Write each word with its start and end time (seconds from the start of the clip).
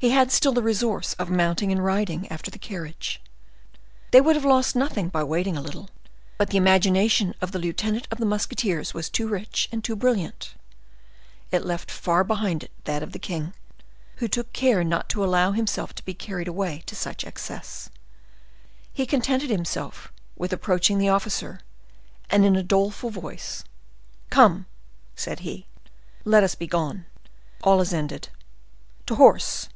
He 0.00 0.10
had 0.10 0.30
still 0.30 0.52
the 0.52 0.62
resource 0.62 1.14
of 1.14 1.28
mounting 1.28 1.72
and 1.72 1.84
riding 1.84 2.30
after 2.30 2.52
the 2.52 2.58
carriage; 2.60 3.20
they 4.12 4.20
would 4.20 4.36
have 4.36 4.44
lost 4.44 4.76
nothing 4.76 5.08
by 5.08 5.24
waiting 5.24 5.56
a 5.56 5.60
little. 5.60 5.90
But 6.36 6.50
the 6.50 6.56
imagination 6.56 7.34
of 7.40 7.50
the 7.50 7.58
lieutenant 7.58 8.06
of 8.12 8.18
the 8.18 8.24
musketeers 8.24 8.94
was 8.94 9.08
too 9.10 9.26
rich 9.26 9.68
and 9.72 9.82
too 9.82 9.96
brilliant; 9.96 10.54
it 11.50 11.64
left 11.66 11.90
far 11.90 12.22
behind 12.22 12.62
it 12.62 12.70
that 12.84 13.02
of 13.02 13.10
the 13.10 13.18
king, 13.18 13.54
who 14.18 14.28
took 14.28 14.52
care 14.52 14.84
not 14.84 15.08
to 15.08 15.24
allow 15.24 15.50
himself 15.50 15.96
to 15.96 16.04
be 16.04 16.14
carried 16.14 16.46
away 16.46 16.84
to 16.86 16.94
such 16.94 17.24
excess. 17.24 17.90
He 18.92 19.04
contented 19.04 19.50
himself 19.50 20.12
with 20.36 20.52
approaching 20.52 20.98
the 20.98 21.08
officer, 21.08 21.58
and 22.30 22.44
in 22.44 22.54
a 22.54 22.62
doleful 22.62 23.10
voice, 23.10 23.64
"Come," 24.30 24.66
said 25.16 25.40
he, 25.40 25.66
"let 26.24 26.44
us 26.44 26.54
be 26.54 26.68
gone; 26.68 27.06
all 27.64 27.80
is 27.80 27.92
ended. 27.92 28.28
To 29.06 29.16
horse!" 29.16 29.68